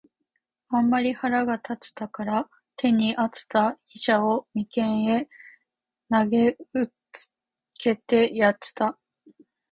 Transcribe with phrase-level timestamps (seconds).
[0.69, 5.29] あんまり腹が立つたから、手に在つた飛車を眉間へ
[6.09, 7.33] 擲きつ
[7.77, 8.97] けてやつた。